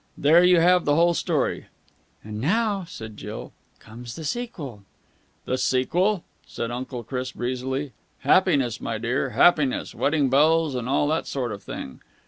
There 0.17 0.43
you 0.43 0.59
have 0.59 0.83
the 0.85 0.95
whole 0.95 1.13
story!" 1.13 1.67
"And 2.23 2.41
now," 2.41 2.85
said 2.85 3.17
Jill, 3.17 3.53
"comes 3.77 4.15
the 4.15 4.23
sequel!" 4.23 4.83
"The 5.45 5.59
sequel?" 5.59 6.23
said 6.47 6.71
Uncle 6.71 7.03
Chris 7.03 7.33
breezily. 7.33 7.91
"Happiness, 8.21 8.81
my 8.81 8.97
dear, 8.97 9.29
happiness! 9.29 9.93
Wedding 9.93 10.27
bells 10.27 10.73
and 10.73 10.87
and 10.87 10.89
all 10.89 11.07
that 11.09 11.27
sort 11.27 11.51
of 11.51 11.61
thing!" 11.61 11.99